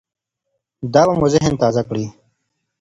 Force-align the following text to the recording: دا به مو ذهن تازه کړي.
دا 0.93 1.01
به 1.07 1.13
مو 1.19 1.27
ذهن 1.33 1.53
تازه 1.61 1.81
کړي. 1.89 2.05